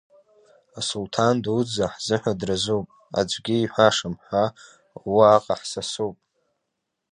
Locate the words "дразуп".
2.39-2.85